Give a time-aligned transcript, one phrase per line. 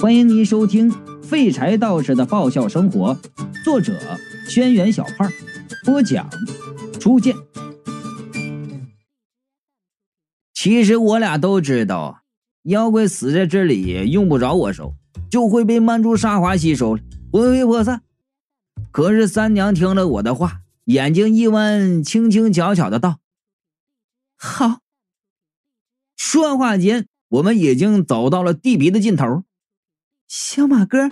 [0.00, 0.90] 欢迎您收听
[1.22, 3.14] 《废柴道士的爆笑生活》，
[3.62, 3.92] 作者：
[4.48, 5.30] 轩辕小胖，
[5.84, 6.26] 播讲：
[6.98, 7.36] 初见。
[10.54, 12.22] 其实我俩都知道，
[12.62, 14.94] 妖怪死在这里用不着我收，
[15.30, 18.00] 就会被曼珠沙华吸收了，魂飞魄散。
[18.90, 23.18] 可是三娘听了我的话，眼睛一弯，轻轻巧巧的道
[24.34, 24.78] ：“好。”
[26.16, 29.42] 说话间，我们已经走到了地皮的尽头。
[30.32, 31.10] 小马哥，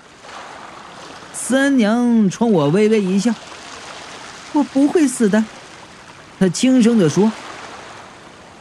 [1.33, 3.35] 三娘冲我微微一笑
[4.55, 5.45] ：“我不会死的。”
[6.39, 7.33] 她轻声的说：“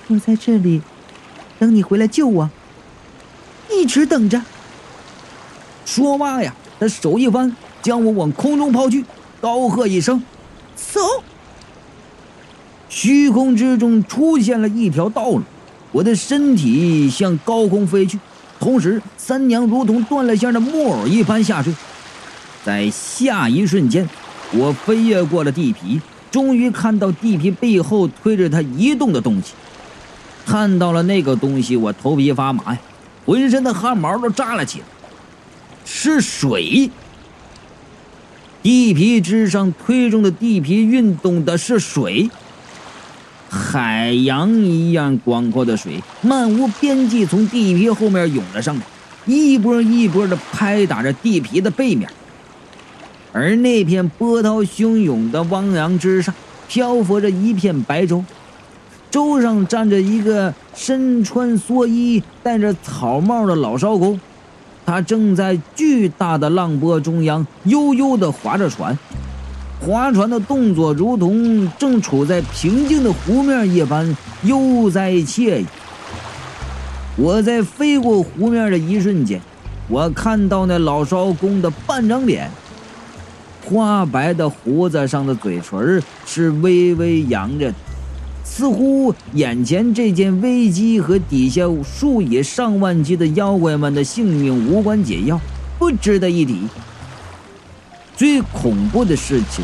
[0.10, 0.82] 我在这里
[1.60, 2.50] 等你回来救我，
[3.70, 4.42] 一直等着。”
[5.86, 9.06] 说罢呀，她手一翻，将我往空中抛去，
[9.40, 10.24] 高喝一声
[10.76, 11.00] ：“走！”
[12.90, 15.44] 虚空之中出现了一条道路，
[15.92, 18.20] 我的身体向高空飞去。
[18.60, 21.74] 同时，三娘如同断了线的木偶一般下坠，
[22.64, 24.08] 在下一瞬间，
[24.52, 29.54] 我飞越过了地皮，终于看到地皮背后推着它移动的东西。
[30.46, 32.80] 看到了那个东西，我头皮发麻呀，
[33.26, 34.86] 浑身的汗毛都炸了起来。
[35.86, 36.90] 是水，
[38.64, 42.30] 地皮之上推动的地皮运动的是水。
[43.50, 48.82] 海洋一样广阔的水，漫无边际，从地皮后面涌了上来，
[49.26, 52.10] 一波一波的拍打着地皮的背面。
[53.32, 56.34] 而那片波涛汹涌的汪洋之上，
[56.68, 58.24] 漂浮着一片白舟，
[59.10, 64.20] 舟上站着一个身穿蓑衣、戴着草帽的老艄公，
[64.86, 68.98] 他正在巨大的浪波中央悠悠地划着船。
[69.88, 75.66] 划船的动作如同正处在平静的湖面一般悠哉惬意。
[77.16, 79.40] 我在飞过湖面的一瞬间，
[79.88, 82.52] 我看到那老艄公的半张脸，
[83.64, 87.78] 花白的胡子上的嘴唇是微微扬着的，
[88.44, 95.40] 似乎眼前这件危机和底下数以上万计的妖怪们的性命无关紧要，
[95.80, 96.64] 不值得一提。
[98.18, 99.64] 最恐怖的事情，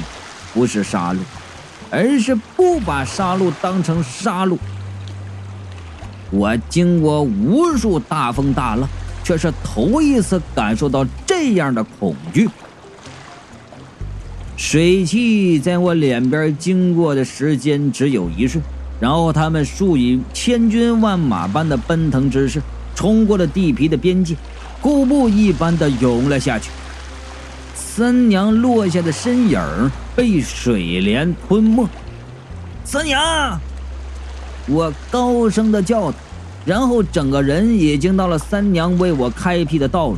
[0.54, 1.18] 不是杀戮，
[1.90, 4.56] 而是不把杀戮当成杀戮。
[6.30, 8.88] 我经过无数大风大浪，
[9.24, 12.48] 却是头一次感受到这样的恐惧。
[14.56, 18.64] 水汽在我脸边经过的时间只有一瞬，
[19.00, 22.62] 然后他们数以千军万马般的奔腾之势，
[22.94, 24.36] 冲过了地皮的边界，
[24.80, 26.70] 瀑布一般的涌了下去。
[27.96, 29.62] 三娘落下的身影
[30.16, 31.88] 被水帘吞没。
[32.84, 33.60] 三娘，
[34.66, 36.12] 我高声的叫，
[36.66, 40.18] 然后整个人已经到了三娘为我开辟的道路。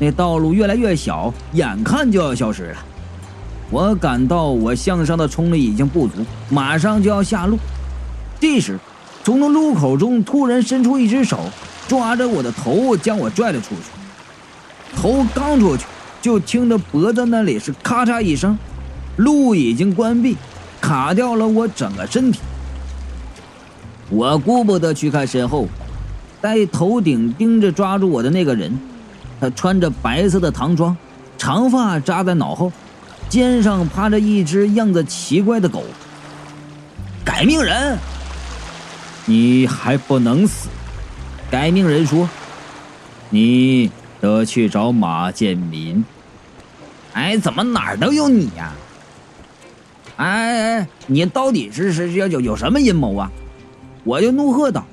[0.00, 2.78] 那道路越来越小，眼看就要消失了。
[3.70, 6.14] 我感到我向上的冲力已经不足，
[6.48, 7.56] 马上就要下路。
[8.40, 8.76] 这时，
[9.22, 11.38] 从那路口中突然伸出一只手，
[11.86, 15.00] 抓着我的头，将我拽了出去。
[15.00, 15.84] 头刚出去。
[16.24, 18.58] 就听着脖子那里是咔嚓一声，
[19.16, 20.38] 路已经关闭，
[20.80, 22.40] 卡掉了我整个身体。
[24.08, 25.68] 我顾不得去看身后，
[26.40, 28.74] 在头顶盯着抓住我的那个人，
[29.38, 30.96] 他穿着白色的唐装，
[31.36, 32.72] 长发扎在脑后，
[33.28, 35.84] 肩上趴着一只样子奇怪的狗。
[37.22, 37.98] 改命人，
[39.26, 40.70] 你还不能死！
[41.50, 42.26] 改命人说
[43.28, 43.90] ：“你
[44.22, 46.02] 得去找马建民。”
[47.14, 48.72] 哎，怎么哪儿都有你呀？
[50.16, 53.32] 哎哎哎，你到底是是要有有什么阴谋啊？
[54.04, 54.86] 我就怒喝道。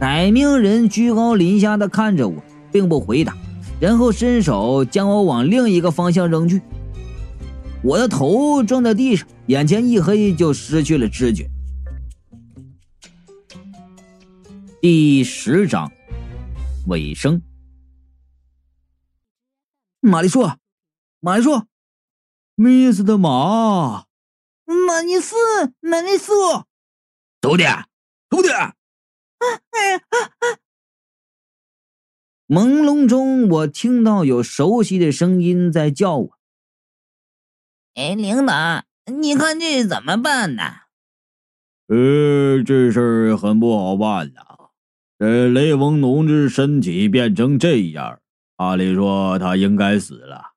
[0.00, 3.36] 改命人居高临下的看着我，并不回答，
[3.80, 6.60] 然后伸手将我往另一个方向扔去。
[7.82, 11.48] 我的头撞在地上，眼前一黑，就失去了知觉。
[14.80, 15.90] 第十章
[16.86, 17.40] 尾声。
[20.00, 20.56] 玛丽说。
[21.20, 21.66] 马尼说
[22.54, 24.06] ：“Miss 的马，
[24.64, 25.34] 马尼斯，
[25.80, 26.32] 马尼斯，
[27.40, 27.64] 徒弟，
[28.30, 28.74] 徒弟！”啊
[29.70, 30.58] 哎啊啊！
[32.46, 36.38] 朦胧中，我听到有熟悉的声音在叫我
[37.94, 40.62] ：“哎，领导，你看这怎么办呢
[41.88, 44.42] ？”“呃，这事儿很不好办呐。
[45.18, 48.20] 这雷锋同志身体变成这样，
[48.56, 50.47] 按理说他应该死了。”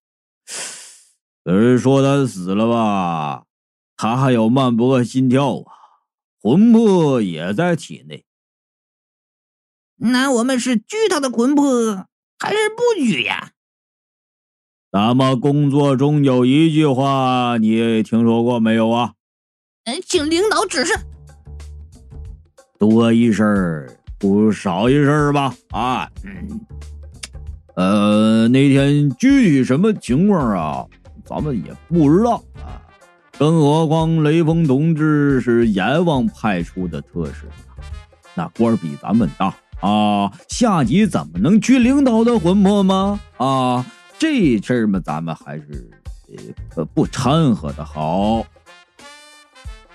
[1.44, 3.44] 有人说他死了吧？
[3.98, 5.74] 他还有慢搏心跳啊，
[6.42, 8.26] 魂魄也在体内。
[9.98, 12.08] 那我们是拘他的魂魄，
[12.40, 13.52] 还是不拘呀？
[14.92, 19.14] 咱们工作中有一句话，你听说过没有啊？
[19.86, 20.94] 嗯，请领导指示。
[22.78, 23.90] 多一事
[24.20, 25.56] 不如少一事吧？
[25.70, 26.60] 啊，嗯，
[27.76, 30.86] 呃，那天具体什么情况啊？
[31.25, 32.81] 咱们也不知道啊。
[33.38, 37.50] 更何况雷锋同志是阎王派出的特使，
[38.35, 43.19] 那官比咱们大啊，下级怎么能去领导的魂魄吗？
[43.38, 43.85] 啊，
[44.19, 45.89] 这事儿嘛，咱们还是
[46.75, 48.45] 呃不掺和的好。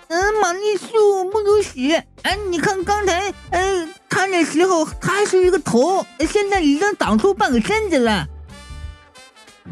[0.09, 0.89] 嗯，玛丽素
[1.31, 1.79] 不如死。
[2.23, 8.27] 哎，你看刚才，嗯，看的时候他还是一个头，现在已经长出半个身子了。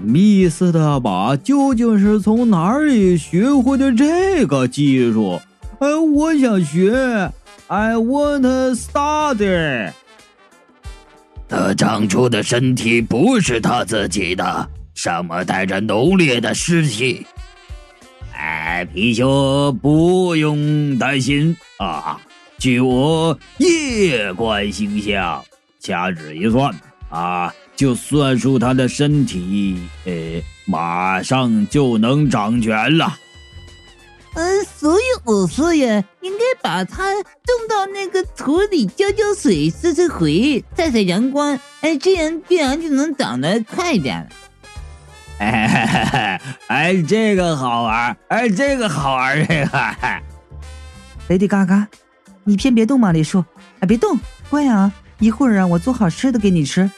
[0.02, 5.41] 密斯的马究竟是从哪里学会的这个技术？
[5.79, 7.31] 哎，我想学。
[7.67, 9.91] I want study。
[11.49, 17.26] 他长出的身体不是他自己的，上面带着浓烈的尸气。
[18.37, 22.20] 哎，貔貅不用担心啊！
[22.58, 25.43] 据我夜观星象，
[25.81, 26.75] 掐指一算
[27.08, 30.12] 啊，就算出他的身体，呃，
[30.65, 33.19] 马上就能掌权了。
[34.35, 44.29] 嗯，所以我说呀，应该把它种到那个土里，浇浇水，施施肥，晒晒阳光，哎，这样必然就能长得快点了。
[45.38, 49.94] 哎 哎，这个好玩哎，这个好玩这个。
[51.29, 51.87] 雷迪嘎嘎，
[52.44, 53.44] 你先别动嘛，李叔，
[53.81, 54.19] 哎，别动，
[54.50, 56.91] 乖啊，一会儿啊，我做好吃的给你吃。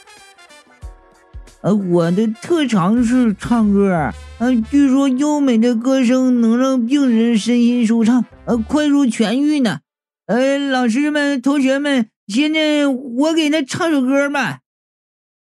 [1.66, 9.80] 呃，我的特长是唱歌，呃，据说优美的歌声能让病人身心舒畅，呃，快速痊愈呢。
[10.26, 14.60] 呃，老师们、同学们，现在我给他唱首歌吧。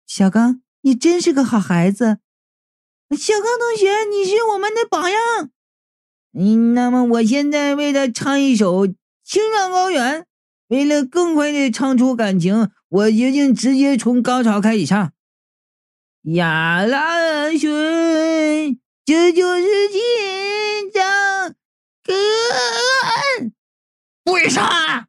[0.06, 2.18] 小刚，你真是个好孩子。
[3.18, 5.50] 小刚同学，你是我们的榜样。
[6.38, 8.86] 嗯，那么我现在为他唱一首
[9.24, 10.22] 《青藏高原》。
[10.68, 15.13] 为了更快的唱出感情，我决定直接从高潮开始唱。
[16.24, 20.00] 呀啦水，这就是青
[20.94, 21.56] 藏
[22.04, 22.14] 高
[23.40, 23.54] 原。
[24.26, 25.08] 为啥？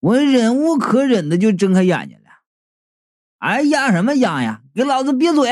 [0.00, 2.24] 我忍无可忍的就睁开眼睛了。
[3.38, 4.62] 哎呀，什么呀呀？
[4.74, 5.48] 给老子闭嘴！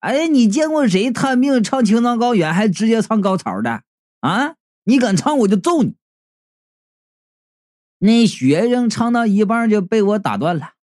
[0.00, 3.82] 哎，你见过谁探病唱《青藏高原》还直接唱高潮的
[4.20, 4.56] 啊？
[4.84, 5.96] 你敢唱我就揍你！
[8.00, 10.73] 那学生唱到一半就被我打断了，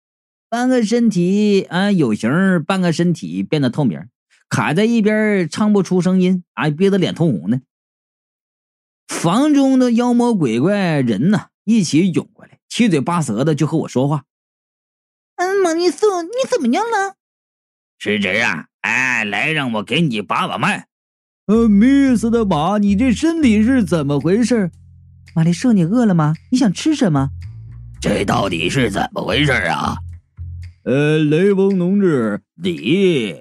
[0.52, 2.30] 半个身体啊有形，
[2.68, 4.10] 半个身体变得透明，
[4.50, 7.62] 卡在一边唱不出声音，啊憋得脸通红的。
[9.08, 14.26] 房中的妖魔鬼怪人呢一起涌过来，七嘴八舌的就和我说话。
[15.38, 17.16] 嗯，玛丽素，你怎么样了？
[17.98, 18.68] 是这样。
[18.82, 20.88] 哎，来，让我给你把把脉。
[21.46, 24.70] 呃，密斯的马，你这身体是怎么回事？
[25.34, 26.34] 玛丽舍，你饿了吗？
[26.52, 27.30] 你想吃什么？
[28.02, 29.96] 这到底是怎么回事啊？
[30.84, 33.36] 呃，雷锋同志，你……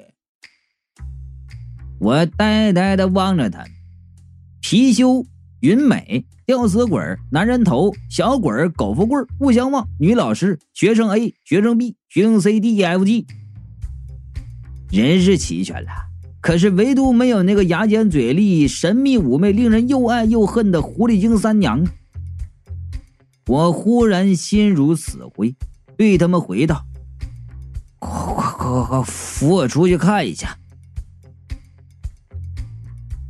[1.99, 3.65] 我呆呆的望着他。
[4.63, 5.25] 貔貅、
[5.61, 7.01] 云美、吊死鬼、
[7.31, 13.27] 男人头、小鬼、狗富贵、不相忘、女老师、学生 A、学生 B、学生 C、D、E、F、G。
[14.91, 15.91] 人是齐全了，
[16.43, 21.87] 可是唯独没有那个牙尖嘴利、神秘妩媚、令人又爱又恨的狐狸精三娘。
[23.47, 25.55] 我忽然心如死灰，
[25.97, 26.85] 对他们回道
[28.71, 30.57] ：“快快快，扶我出去看一下。”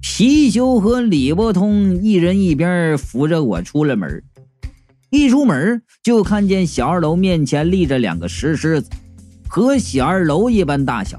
[0.03, 4.23] 貔貅和李伯通一人一边扶着我出了门，
[5.09, 8.91] 一出门就看见小二楼面前立着两个石狮子，
[9.49, 11.19] 和小二楼一般大小。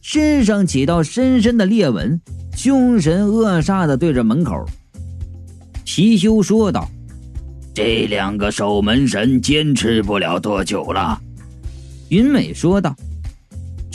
[0.00, 2.20] 身上起到深深的裂纹，
[2.54, 4.64] 凶神恶煞的对着门口。
[5.84, 6.88] 貔貅说道
[7.74, 11.20] ：“这两个守门神坚持不了多久了。”
[12.08, 12.94] 云美说道：“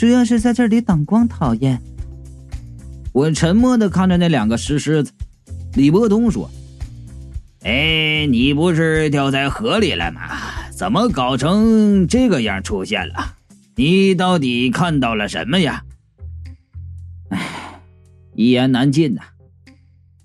[0.02, 1.80] 主要是在这里挡光讨厌。”
[3.14, 5.12] 我沉默的看着那两个石狮子。
[5.74, 6.50] 李伯通说
[7.62, 10.22] ：“哎，你不是掉在河里了吗？
[10.72, 13.36] 怎么搞成这个样出现了？
[13.76, 15.84] 你到底看到了什么呀？”
[18.34, 19.22] 一言难尽呐！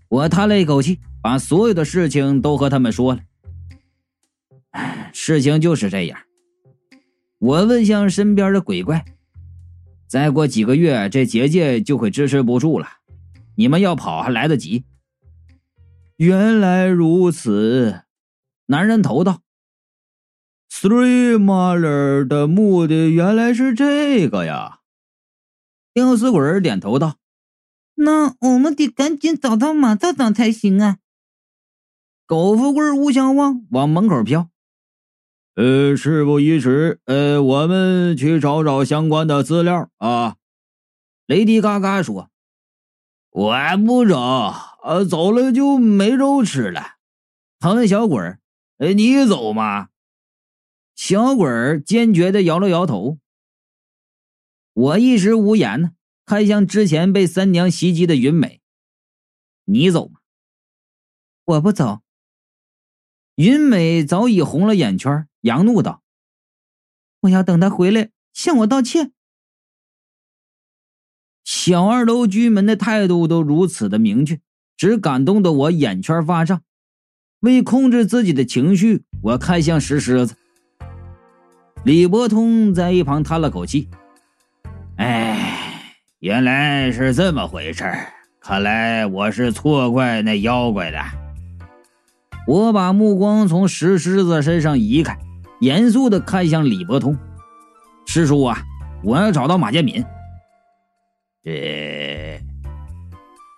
[0.09, 3.21] 我叹了一口气，把所有的事情都和他们说了。
[5.13, 6.17] 事情就是这样。
[7.37, 9.05] 我问向身边的鬼怪
[10.07, 12.87] ：“再过几个月，这结界就会支持不住了，
[13.55, 14.85] 你们要跑还来得及。”
[16.17, 18.01] 原来如此，
[18.65, 19.41] 男人头道。
[20.69, 24.79] Three Mother 的目的原来是这个呀！
[25.93, 27.17] 吊死鬼点头道
[27.95, 30.97] ：“那我们得赶紧找到马道长才行啊！”
[32.25, 34.49] 狗富贵无相望，往门口飘。
[35.59, 40.35] 呃，事不宜迟，呃，我们去找找相关的资料啊。
[41.25, 42.29] 雷迪嘎嘎说
[43.33, 46.97] ：“我不走，呃，走了就没肉吃了。”
[47.57, 48.39] 他问小鬼儿
[48.77, 49.89] ：“哎，你走吗？”
[50.95, 53.17] 小鬼儿坚决的摇了摇头。
[54.73, 55.91] 我一时无言呢，
[56.23, 58.61] 看向之前被三娘袭击的云美
[59.65, 60.19] ：“你走吗
[61.45, 62.01] ？”“我不走。”
[63.33, 65.26] 云美早已红了眼圈。
[65.41, 66.01] 杨怒道
[67.21, 69.11] ：“我要等他回来向我道歉。”
[71.43, 74.39] 小二楼居民的态度都如此的明确，
[74.75, 76.61] 只感动的我眼圈发胀。
[77.41, 80.35] 为控制自己的情绪，我看向石狮子。
[81.85, 83.89] 李伯通在一旁叹了口气
[84.97, 87.85] ：“哎，原来是这么回事
[88.41, 90.99] 看来我是错怪那妖怪的。”
[92.47, 95.17] 我把目光从石狮子身上移开。
[95.59, 97.17] 严肃的看向李伯通，
[98.05, 98.59] 师叔啊，
[99.03, 100.05] 我要找到马建敏。
[101.43, 102.39] 这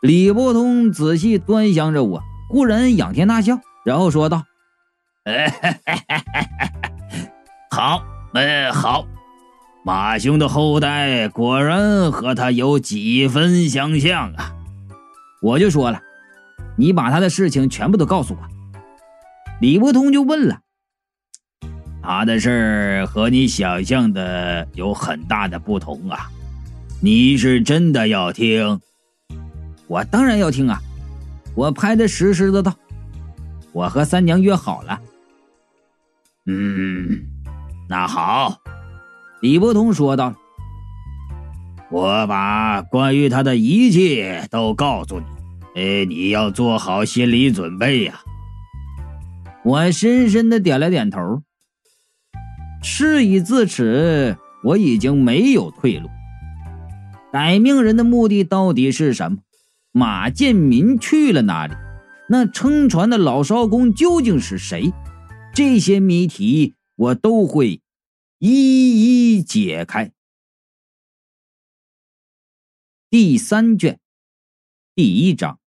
[0.01, 4.43] 李伯通仔细端详着我，忽然仰天大笑，然后说道
[7.69, 8.01] ：“好，
[8.33, 9.05] 嗯，好，
[9.83, 14.55] 马兄的后代果然和他有几分相像啊！”
[15.41, 15.99] 我就说了
[16.77, 18.39] ：“你把他的事情全部都告诉我。”
[19.59, 20.61] 李伯通就问了。
[22.11, 26.27] 他的事儿和你想象的有很大的不同啊！
[26.99, 28.81] 你是真的要听？
[29.85, 30.81] 我当然要听啊！
[31.53, 32.73] 我拍的实实的道
[33.71, 34.99] ：“我和三娘约好了。”
[36.49, 37.27] 嗯，
[37.87, 38.57] 那好，
[39.41, 40.33] 李伯通说道
[41.91, 45.25] ：“我把关于他的一切都告诉你，
[45.75, 48.19] 哎，你要做好心理准备呀！”
[49.63, 51.43] 我深深的点了点头。
[52.81, 56.09] 事已至此，我已经没有退路。
[57.31, 59.39] 改命人的目的到底是什么？
[59.91, 61.75] 马建民去了哪里？
[62.29, 64.91] 那撑船的老艄公究竟是谁？
[65.53, 67.81] 这些谜题我都会
[68.37, 70.11] 一一解开。
[73.09, 73.99] 第三卷，
[74.93, 75.59] 第一章：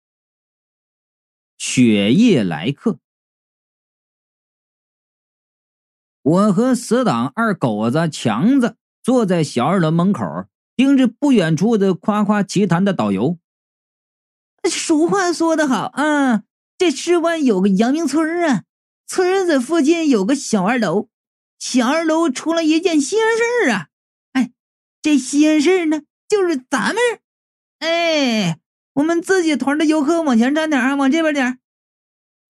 [1.58, 2.98] 雪夜来客。
[6.22, 10.24] 我和死党二狗子强子坐在小二楼门口，
[10.76, 13.38] 盯着不远处的夸夸其谈的导游。
[14.70, 16.44] 俗话说得好啊，
[16.78, 18.62] 这世外有个阳明村啊，
[19.06, 21.08] 村子附近有个小二楼，
[21.58, 23.88] 小二楼出了一件稀罕事儿啊！
[24.34, 24.52] 哎，
[25.02, 27.02] 这稀罕事儿呢，就是咱们，
[27.80, 28.60] 哎，
[28.94, 31.58] 我们自己团的游客往前站点啊，往这边点。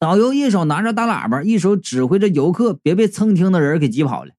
[0.03, 4.33] 导游一手拿着大喇叭，一手指挥着游客，别被蹭听的人给挤跑了。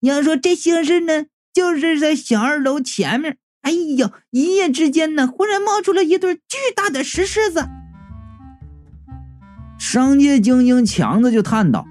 [0.00, 3.38] 你要说这形事呢，就是在小二楼前面。
[3.62, 7.66] 哎呦，一夜之间呢，忽然冒出了一对巨大的石狮子。
[9.78, 11.86] 商界精英强子就叹道：“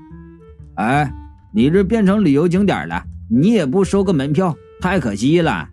[0.78, 1.12] 哎，
[1.56, 5.70] 你这变成旅游景点了，你也不收个门票，太可惜了。”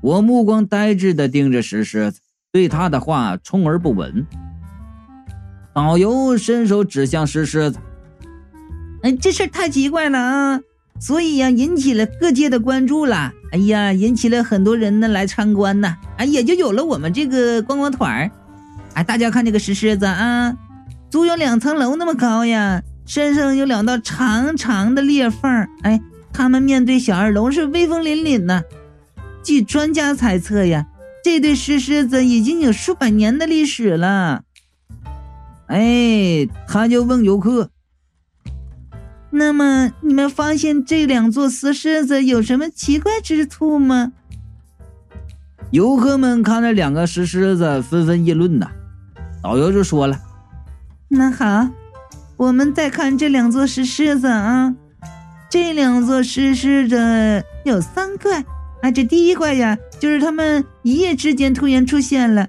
[0.00, 4.26] 我目光呆滞的盯着石狮子，对他的话充耳不闻。
[5.72, 7.78] 导游伸手指向石狮子
[9.02, 10.60] ：“哎，这事儿太奇怪了啊！
[10.98, 13.32] 所以呀，引起了各界的关注了。
[13.52, 15.96] 哎呀，引起了很多人呢来参观呢。
[16.18, 18.30] 哎，也就有了我们这个观光团儿。
[18.94, 20.56] 哎，大家看这个石狮子啊，
[21.08, 25.68] 足有两层楼那么高呀，身上有两道长长的裂缝。
[25.82, 26.00] 哎，
[26.32, 28.62] 他们面对小二楼是威风凛凛呢。
[29.42, 30.86] 据专家猜测呀，
[31.24, 34.42] 这对石狮子已经有数百年的历史了。”
[35.70, 37.70] 哎，他就问游客
[39.30, 44.10] ：“那么你们发现这两座石狮子有什么奇怪之处吗？”
[45.70, 48.68] 游客们看着两个石狮子，纷纷议论呐。
[49.40, 50.18] 导游就说了
[51.06, 51.68] ：“那好，
[52.36, 54.74] 我们再看这两座石狮子啊。
[55.48, 58.44] 这两座石狮子有三怪
[58.82, 58.90] 啊。
[58.90, 62.48] 这第一怪呀，就是他们一夜之间突然出现了。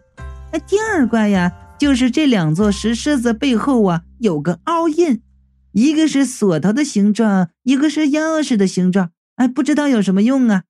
[0.53, 5.23] 哎，第二怪呀。”就是这两座石狮子背后啊，有个凹印，
[5.71, 9.13] 一个是锁头的形状，一个是钥匙的形状。
[9.37, 10.65] 哎，不知道有什么用啊？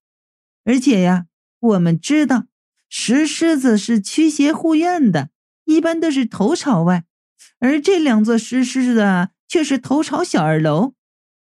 [0.63, 1.25] 而且呀，
[1.59, 2.45] 我们知道
[2.87, 5.31] 石狮子是驱邪护院的，
[5.65, 7.03] 一般都是头朝外，
[7.59, 10.93] 而这两座石狮子却是头朝小二楼。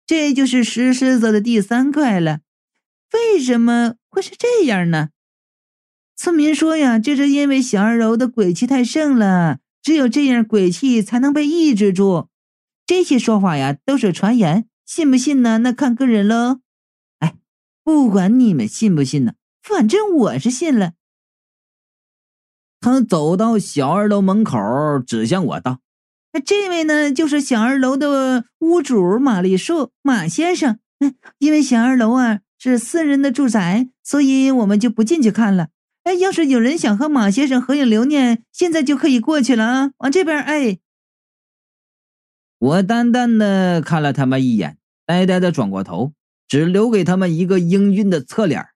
[0.08, 2.40] 这就是石狮子的第三怪了。
[3.12, 5.10] 为什么会是这样呢？
[6.22, 12.28] 村民说呀，这是因为小二楼的鬼气太盛了，只有这样鬼气才能被抑制住。
[12.86, 15.58] 这些说法呀，都是传言，信不信呢？
[15.58, 16.60] 那看个人喽。
[17.18, 17.38] 哎，
[17.84, 20.92] 不管你们信不信呢，反正我是信了。
[22.80, 24.60] 他走到小二楼门口，
[25.00, 25.80] 指向我道
[26.34, 30.78] ：“那这位呢，就是小二楼的屋主马丽树马先生。
[31.00, 35.70] 嗯，因为小二楼啊是私人的住宅，所以我们就不进去看了。
[36.04, 40.42] 哎，要是有人想和马先生合影留念，现在就可以过去了啊，往这边。
[40.42, 40.80] 哎。”
[42.58, 46.14] 我淡淡的看了他们一眼，呆呆的转过头，
[46.48, 48.68] 只留给他们一个英俊的侧脸。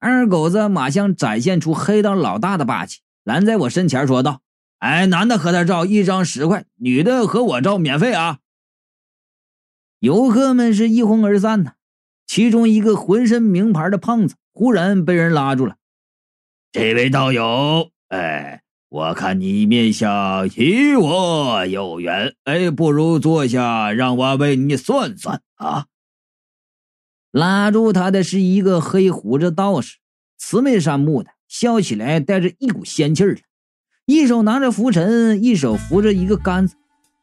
[0.00, 4.40] 二狗子马上展现出黑道老大的霸气，拦在我身前说道
[4.78, 8.40] ：“哎，男的和他照一张十块，女的和我照免费啊！”
[10.00, 11.74] 游客们是一哄而散呢。
[12.26, 15.76] 其中一个浑身名牌的胖子忽然被人拉住了
[16.72, 18.58] ：“这位道友，哎。”
[18.92, 25.86] 我看你面相与我有缘，哎，不如坐下，让我为你算算啊！
[27.30, 29.96] 拉住他的是一个黑胡子道士，
[30.36, 33.38] 慈眉善目的，笑起来带着一股仙气儿
[34.04, 36.76] 一手拿着拂尘，一手扶着一个杆子，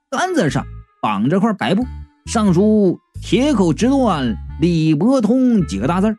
[0.10, 0.66] 杆子上
[1.04, 1.86] 绑着块白布，
[2.26, 6.18] 上书“铁口直断李伯通”几个大字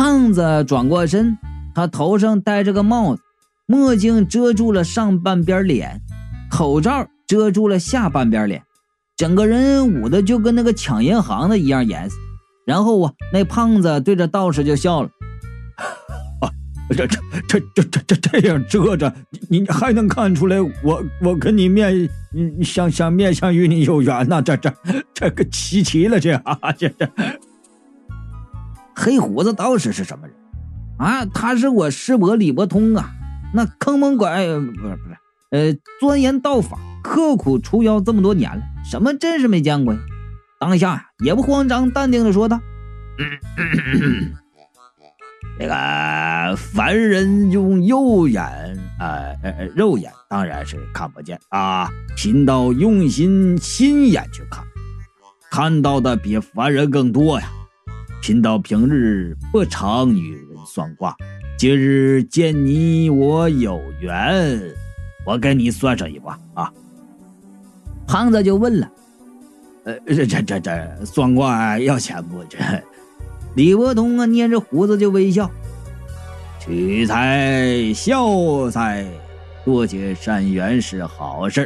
[0.00, 1.36] 胖子转过身。
[1.74, 3.22] 他头上戴着个帽子，
[3.66, 6.00] 墨镜遮住了上半边脸，
[6.50, 8.62] 口罩遮住了下半边脸，
[9.14, 12.16] 整个人捂的就跟那个抢银行的一样严实。
[12.64, 15.10] 然后啊，那胖子对着道士就笑了
[16.40, 16.48] ：“啊，
[16.96, 19.14] 这这这这这这这样遮着，
[19.48, 22.08] 你你还能看出来我我跟你面
[22.62, 24.40] 相相面相与你有缘呐？
[24.40, 24.72] 这这
[25.12, 27.06] 这个稀奇了，这啊这这
[28.94, 30.36] 黑胡子道士是什么人？”
[30.98, 33.10] 啊，他是我师伯李伯通啊，
[33.54, 34.98] 那坑蒙拐不是不是，
[35.50, 40.00] 呃，钻研道法，刻苦除妖这么多年了，什么阵势没见过呀？
[40.58, 42.60] 当下，也不慌张，淡定的说道
[45.58, 48.42] ：“这个凡人用右眼，
[48.98, 54.62] 呃呃，肉眼当然是看不见啊，贫道用心心眼去看，
[55.50, 57.50] 看到的比凡人更多呀。
[58.20, 61.16] 贫道平日不常与人。”算卦，
[61.58, 64.60] 今日见你我有缘，
[65.26, 66.70] 我给你算上一卦啊。
[68.06, 68.88] 胖子就问了
[69.84, 72.58] ：“呃，这这这这算卦要钱不？”这
[73.56, 75.50] 李伯通啊，捏着胡子就微笑
[76.60, 79.04] ：“取财消灾，
[79.64, 81.62] 多结善缘是好事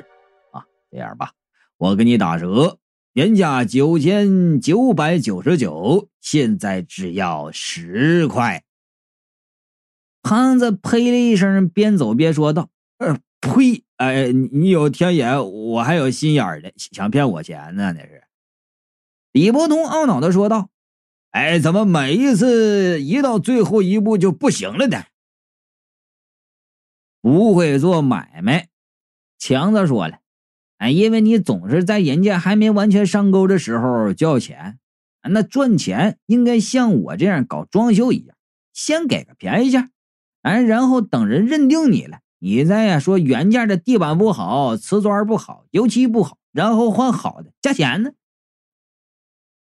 [0.53, 0.63] 啊。
[0.91, 1.33] 这样吧，
[1.77, 2.79] 我给你打折，
[3.13, 8.65] 原价九千九百九十九，现在只要十块。”
[10.25, 13.85] 胖子呸了一声，边走边说道：“呃，呸！
[13.97, 17.93] 哎，你有天眼，我还有心眼的，想骗我钱呢？
[17.93, 18.25] 那是。”
[19.33, 20.71] 李伯通懊恼的说道
[21.31, 25.05] ：“哎，怎么每一次一到最后一步就不行了呢？”
[27.21, 28.69] 不会做买卖，
[29.39, 30.21] 强子说了
[30.79, 34.79] ：“哎，因为你总是在人家还没完全上钩的时候交钱，
[35.31, 38.37] 那赚钱应该像我这样搞装修一样，
[38.73, 39.91] 先给个便宜价。”
[40.43, 48.13] 哎，然后等人认定你了，你再呀说原价的地板不好，瓷砖不好，油漆不好，然后换好的，加钱呢。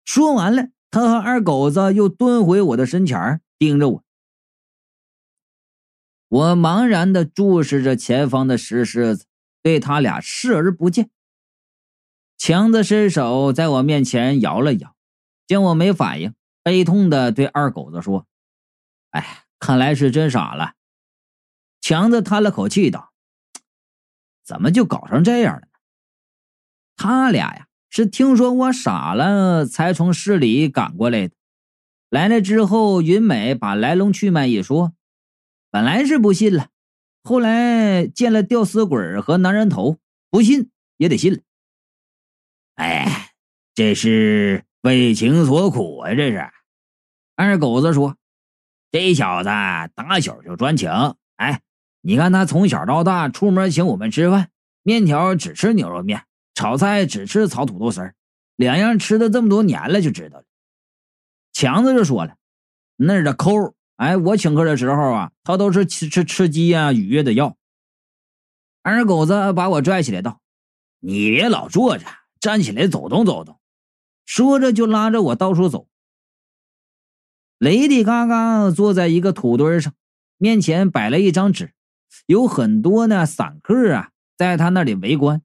[0.03, 4.03] 说完了，他和二狗子又蹲回我的身前，盯着我。
[6.29, 9.25] 我茫然的注视着前方的石狮子，
[9.61, 11.11] 对他俩视而不见。
[12.39, 14.95] 强子伸手在我面前摇了摇，
[15.47, 18.27] 见我没反应，悲痛的对二狗子说
[19.11, 20.73] ：“哎。”看来是真傻了，
[21.79, 23.13] 强子叹了口气道
[24.43, 25.69] ：“怎么就搞成这样了？”
[26.97, 31.35] 他俩呀是听说我傻了，才从市里赶过来的。
[32.09, 34.93] 来了之后，云美把来龙去脉一说，
[35.71, 36.67] 本来是不信了，
[37.23, 39.97] 后来见了吊死鬼和男人头，
[40.29, 41.39] 不信也得信了。
[42.75, 43.33] 哎，
[43.73, 46.13] 这是为情所苦啊！
[46.13, 46.45] 这是，
[47.37, 48.17] 二狗子说。
[48.91, 49.45] 这小子
[49.95, 50.91] 打小就专情，
[51.37, 51.61] 哎，
[52.01, 54.49] 你看他从小到大出门请我们吃饭，
[54.83, 58.13] 面条只吃牛肉面，炒菜只吃炒土豆丝儿，
[58.57, 60.43] 两样吃的这么多年了，就知道了。
[61.53, 62.35] 强子就说了，
[62.97, 67.55] 那的抠，哎，我请客的时候啊，他都是吃吃吃鸡呀、鱼的要。
[68.81, 70.41] 二狗子把我拽起来道
[70.99, 72.05] ：“你别老坐着，
[72.41, 73.57] 站起来走动走动。”
[74.25, 75.87] 说着就拉着我到处走。
[77.57, 79.93] 雷迪嘎嘎坐在一个土堆上，
[80.37, 81.73] 面前摆了一张纸，
[82.25, 85.41] 有很多呢散客啊在他那里围观。